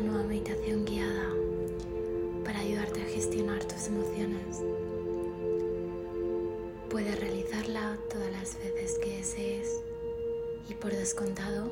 nueva 0.00 0.22
meditación 0.24 0.84
guiada 0.84 1.30
para 2.44 2.60
ayudarte 2.60 3.02
a 3.02 3.06
gestionar 3.06 3.64
tus 3.64 3.86
emociones. 3.88 4.62
Puedes 6.88 7.20
realizarla 7.20 7.98
todas 8.10 8.30
las 8.32 8.58
veces 8.58 8.98
que 8.98 9.18
desees 9.18 9.82
y 10.68 10.74
por 10.74 10.90
descontado 10.92 11.70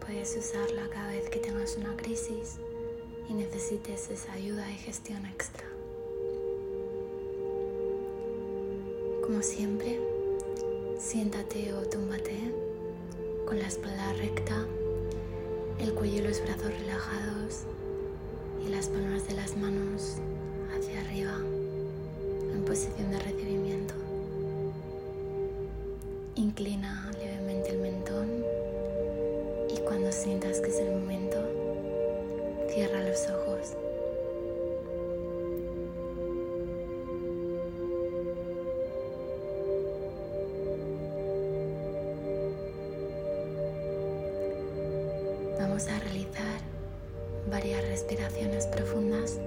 puedes 0.00 0.36
usarla 0.36 0.88
cada 0.90 1.12
vez 1.12 1.28
que 1.30 1.38
tengas 1.38 1.76
una 1.76 1.96
crisis 1.96 2.58
y 3.28 3.34
necesites 3.34 4.10
esa 4.10 4.32
ayuda 4.32 4.70
y 4.70 4.74
gestión 4.74 5.24
extra. 5.26 5.64
Como 9.22 9.42
siempre, 9.42 10.00
siéntate 10.98 11.72
o 11.72 11.82
túmbate 11.88 12.52
con 13.46 13.58
la 13.58 13.68
espalda 13.68 14.12
recta, 14.14 14.66
el 15.82 15.94
cuello 15.94 16.18
y 16.18 16.28
los 16.28 16.42
brazos 16.42 16.78
relajados 16.78 17.62
y 18.64 18.68
las 18.68 18.88
palmas 18.88 19.26
de 19.26 19.34
las 19.34 19.56
manos 19.56 20.16
hacia 20.76 21.00
arriba 21.00 21.36
en 22.52 22.64
posición 22.66 23.10
de 23.10 23.18
recibimiento. 23.18 23.94
Inclina 26.34 27.10
levemente 27.18 27.70
el 27.70 27.78
mentón 27.78 28.28
y 29.74 29.78
cuando 29.80 30.12
sientas 30.12 30.60
que 30.60 30.68
es 30.68 30.80
el 30.80 30.90
momento, 30.90 31.38
cierra 32.68 33.02
los 33.02 33.28
ojos. 33.30 33.74
Vamos 45.80 45.96
a 45.96 46.04
realizar 46.04 46.60
varias 47.50 47.82
respiraciones 47.88 48.66
profundas 48.66 49.38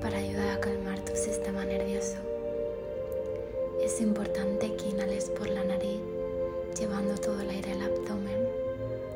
para 0.00 0.16
ayudar 0.16 0.56
a 0.56 0.60
calmar 0.60 0.98
tu 1.00 1.14
sistema 1.14 1.66
nervioso. 1.66 2.16
Es 3.82 4.00
importante 4.00 4.74
que 4.76 4.88
inhales 4.88 5.28
por 5.28 5.50
la 5.50 5.62
nariz, 5.62 6.00
llevando 6.78 7.14
todo 7.20 7.42
el 7.42 7.50
aire 7.50 7.72
al 7.72 7.82
abdomen, 7.82 8.48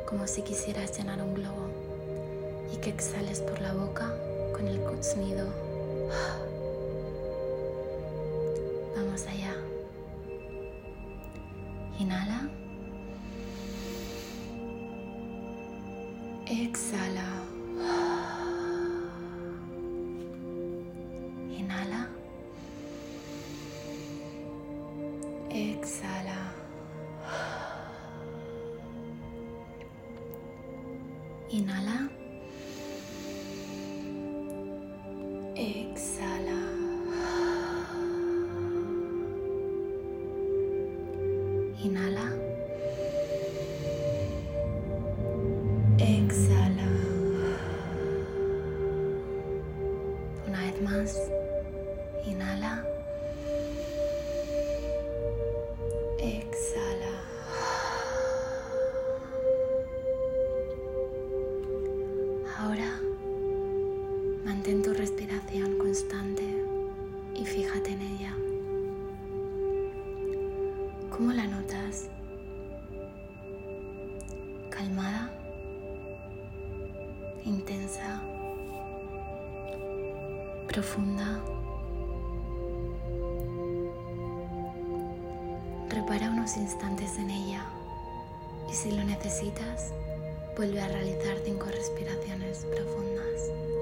como 0.05 0.27
si 0.27 0.43
quisieras 0.43 0.95
llenar 0.99 1.23
un 1.23 1.33
globo, 1.33 1.65
y 2.75 2.77
que 2.77 2.91
exhales 2.91 3.41
por 3.41 3.59
la 3.63 3.73
boca 3.73 4.15
con 4.53 4.69
el 4.69 4.83
sonido. 5.03 5.47
Exhala. 16.47 17.25
Inhala. 21.59 22.09
Exhala. 25.49 26.41
Inhala. 31.51 32.11
Exhala. 35.57 36.61
Inhala. 41.85 42.34
Una 50.55 50.63
vez 50.63 50.83
más. 50.83 51.31
Inhala. 52.25 52.87
Exhala. 56.21 57.15
Ahora 62.57 63.01
mantén 64.45 64.81
tu 64.83 64.95
respiración 64.95 65.77
constante 65.77 66.45
y 67.35 67.45
fíjate 67.45 67.91
en 67.91 68.03
ella. 68.03 68.37
¿Cómo 71.11 71.33
la 71.33 71.49
notas? 71.49 72.09
Calmada, 74.71 75.33
intensa, 77.45 78.23
profunda. 80.69 81.41
Repara 85.91 86.31
unos 86.31 86.57
instantes 86.57 87.19
en 87.19 87.31
ella 87.31 87.65
y 88.71 88.75
si 88.75 88.93
lo 88.93 89.05
necesitas, 89.05 89.93
vuelve 90.57 90.81
a 90.81 90.89
realizar 90.89 91.37
cinco 91.45 91.67
respiraciones 91.67 92.65
profundas. 92.65 93.74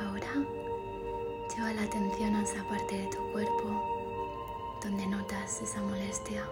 Ahora 0.00 0.32
lleva 1.54 1.72
la 1.72 1.82
atención 1.82 2.36
a 2.36 2.42
esa 2.42 2.62
parte 2.68 2.98
de 2.98 3.06
tu 3.08 3.18
cuerpo 3.32 3.68
donde 4.82 5.06
notas 5.06 5.60
esa 5.60 5.80
molestia, 5.80 6.44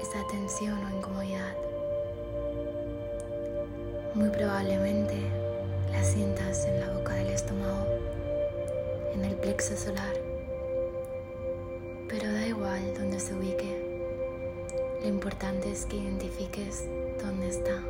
esa 0.00 0.26
tensión 0.28 0.78
o 0.84 0.96
incomodidad. 0.96 1.56
Muy 4.14 4.28
probablemente 4.28 5.16
la 5.90 6.04
sientas 6.04 6.66
en 6.66 6.80
la 6.80 6.90
boca 6.92 7.14
del 7.14 7.28
estómago, 7.28 7.86
en 9.14 9.24
el 9.24 9.34
plexo 9.36 9.76
solar, 9.76 10.14
pero 12.08 12.30
da 12.32 12.46
igual 12.46 12.94
donde 12.94 13.18
se 13.18 13.34
ubique. 13.34 13.82
Lo 15.00 15.08
importante 15.08 15.70
es 15.70 15.86
que 15.86 15.96
identifiques 15.96 16.84
dónde 17.22 17.48
está. 17.48 17.82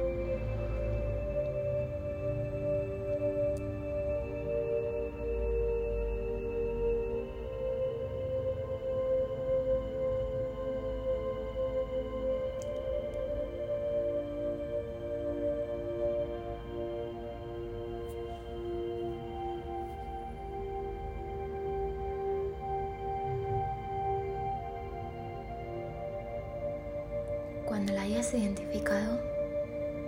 Hayas 28.04 28.34
identificado, 28.34 29.18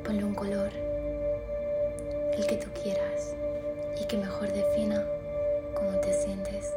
ponle 0.05 0.23
un 0.23 0.35
color, 0.35 0.71
el 2.37 2.47
que 2.47 2.57
tú 2.57 2.69
quieras 2.83 3.35
y 3.99 4.05
que 4.05 4.19
mejor 4.19 4.53
defina 4.53 5.03
cómo 5.75 5.99
te 6.01 6.13
sientes. 6.13 6.75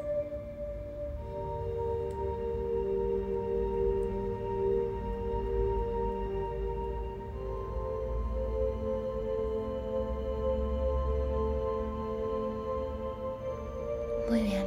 Muy 14.30 14.42
bien. 14.44 14.66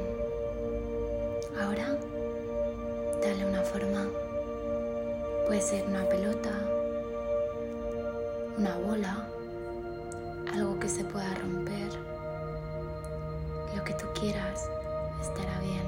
Ahora, 1.59 1.99
dale 3.23 3.47
una 3.47 3.63
forma. 3.63 4.32
Puede 5.47 5.61
ser 5.61 5.87
una 5.87 6.05
pelota, 6.09 6.51
una 8.57 8.77
bola, 8.79 9.29
algo 10.53 10.79
que 10.79 10.89
se 10.89 11.05
pueda 11.05 11.35
romper. 11.35 11.91
Lo 13.77 13.85
que 13.85 13.95
tú 13.95 14.07
quieras 14.19 14.69
estará 15.21 15.61
bien. 15.61 15.83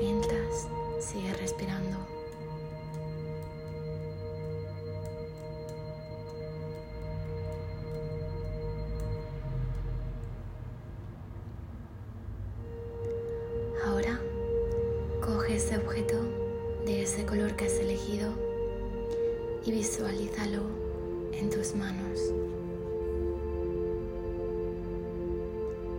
Mientras, 0.00 0.68
sigue 1.00 1.32
respirando. 1.34 2.19
Visualízalo 19.70 20.62
en 21.32 21.48
tus 21.48 21.74
manos. 21.74 22.18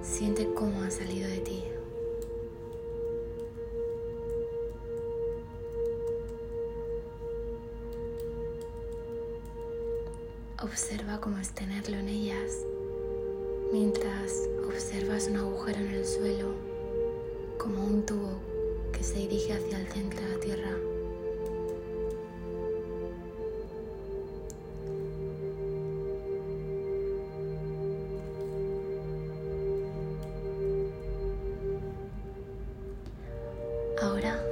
Siente 0.02 0.54
cómo 0.54 0.82
ha 0.82 0.92
salido 0.92 1.30
de 1.30 1.38
ti. 1.38 1.64
Observa 10.62 11.20
cómo 11.22 11.38
es 11.38 11.54
tenerlo 11.54 11.98
en 11.98 12.10
ellas 12.10 12.66
mientras 13.72 14.50
observas 14.68 15.28
un 15.28 15.38
agujero 15.38 15.80
en 15.80 15.94
el 15.94 16.06
suelo 16.06 16.54
como 17.58 17.84
un 17.84 18.06
tubo 18.06 18.34
que 18.92 19.04
se 19.04 19.20
dirige 19.20 19.54
hacia 19.54 19.80
el 19.80 19.88
centro 19.88 20.22
de 20.22 20.30
la 20.30 20.40
Tierra. 20.40 20.91
Ahora 34.24 34.44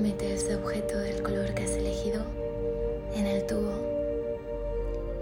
mete 0.00 0.34
ese 0.34 0.54
objeto 0.54 0.98
del 0.98 1.20
color 1.20 1.52
que 1.52 1.64
has 1.64 1.72
elegido 1.72 2.22
en 3.12 3.26
el 3.26 3.44
tubo 3.44 3.72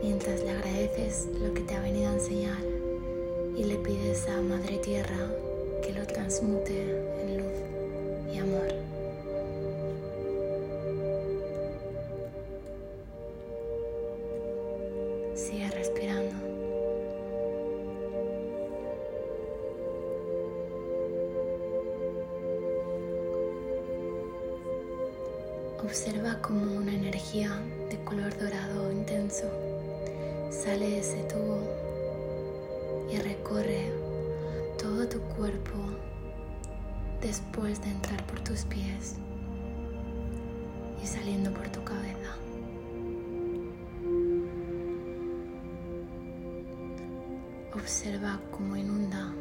mientras 0.03 0.43
le 0.43 0.51
agradeces 0.51 1.27
lo 1.41 1.55
que 1.55 1.63
te 1.63 1.75
ha 1.75 1.81
venido 1.81 2.11
a 2.11 2.15
enseñar 2.15 2.59
y 3.57 3.65
le 3.65 3.77
pides 3.77 4.29
a 4.29 4.43
Madre 4.43 4.77
Tierra 4.77 5.31
que 5.83 5.93
lo 5.95 6.07
transmute 6.07 6.83
en 7.23 7.39
luz 7.39 7.44
sale 30.51 30.91
de 30.91 30.99
ese 30.99 31.23
tubo 31.25 31.59
y 33.11 33.19
recorre 33.19 33.91
todo 34.79 35.09
tu 35.09 35.21
cuerpo 35.37 35.75
después 37.21 37.83
de 37.83 37.91
entrar 37.91 38.25
por 38.27 38.41
tus 38.41 38.65
pies 38.65 39.17
y 41.03 41.07
saliendo 41.07 41.51
por 41.53 41.69
tu 41.71 41.83
cabeza. 41.83 42.37
Observa 47.75 48.41
cómo 48.53 48.77
inunda 48.77 49.35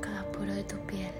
cada 0.00 0.24
poro 0.32 0.54
de 0.54 0.64
tu 0.64 0.76
piel, 0.86 1.12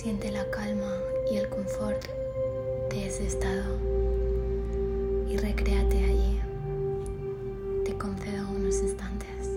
Siente 0.00 0.30
la 0.30 0.48
calma 0.52 0.96
y 1.28 1.38
el 1.38 1.48
confort 1.48 2.00
de 2.88 3.08
ese 3.08 3.26
estado 3.26 3.80
y 5.28 5.36
recréate 5.36 6.04
allí. 6.04 6.40
Te 7.84 7.98
concedo 7.98 8.48
unos 8.48 8.80
instantes. 8.80 9.47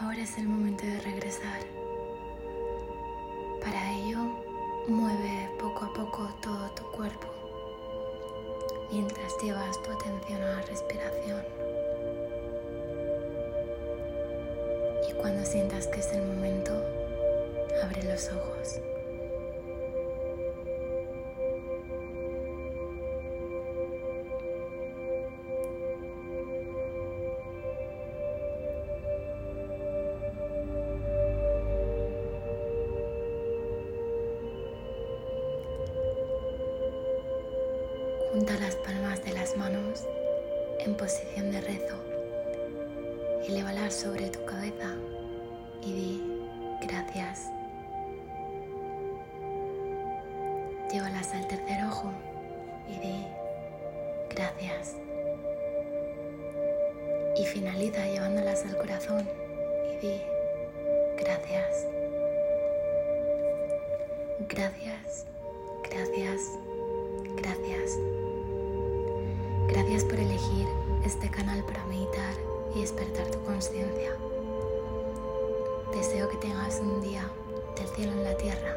Ahora 0.00 0.22
es 0.22 0.36
el 0.36 0.46
momento 0.46 0.84
de 0.84 1.00
regresar. 1.00 1.60
Para 3.62 3.92
ello, 3.92 4.18
mueve 4.88 5.50
poco 5.58 5.86
a 5.86 5.92
poco 5.94 6.28
todo 6.42 6.70
tu 6.72 6.82
cuerpo 6.92 7.26
mientras 8.92 9.32
llevas 9.42 9.82
tu 9.82 9.90
atención 9.90 10.42
a 10.42 10.56
la 10.56 10.62
respiración. 10.62 11.42
Y 15.08 15.12
cuando 15.14 15.44
sientas 15.44 15.86
que 15.86 16.00
es 16.00 16.12
el 16.12 16.26
momento, 16.26 16.72
abre 17.82 18.02
los 18.02 18.30
ojos. 18.32 18.80
Junta 38.46 38.64
las 38.64 38.76
palmas 38.76 39.24
de 39.24 39.32
las 39.32 39.56
manos 39.56 40.06
en 40.78 40.94
posición 40.94 41.50
de 41.50 41.60
rezo. 41.62 41.96
Elévalas 43.44 43.92
sobre 43.92 44.28
tu 44.28 44.44
cabeza 44.44 44.94
y 45.82 45.92
di 45.92 46.42
gracias. 46.80 47.50
Llévalas 50.92 51.34
al 51.34 51.48
tercer 51.48 51.84
ojo 51.86 52.12
y 52.88 53.00
di 53.00 53.26
gracias. 54.30 54.94
Y 57.36 57.46
finaliza 57.46 58.06
llevándolas 58.06 58.64
al 58.64 58.76
corazón 58.76 59.28
y 59.90 60.06
di 60.06 60.22
gracias. 61.18 61.84
Gracias, 64.48 65.26
gracias, 65.90 66.42
gracias. 67.34 67.98
Gracias 69.76 70.04
por 70.04 70.18
elegir 70.18 70.66
este 71.04 71.28
canal 71.28 71.62
para 71.62 71.84
meditar 71.84 72.32
y 72.74 72.80
despertar 72.80 73.26
tu 73.26 73.44
conciencia. 73.44 74.10
Deseo 75.94 76.30
que 76.30 76.38
tengas 76.38 76.80
un 76.80 77.02
día 77.02 77.30
del 77.76 77.86
cielo 77.88 78.12
en 78.12 78.24
la 78.24 78.34
tierra 78.38 78.74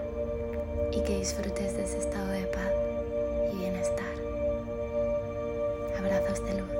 y 0.91 1.01
que 1.05 1.19
disfrutes 1.19 1.77
de 1.77 1.85
ese 1.85 1.99
estado 1.99 2.27
de 2.27 2.43
paz 2.47 2.71
y 3.53 3.59
bienestar. 3.59 4.13
Abrazos 5.97 6.43
de 6.43 6.59
luz. 6.59 6.78